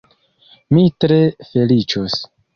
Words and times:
Mi 0.77 0.85
tre 1.05 1.19
feliĉos. 1.51 2.19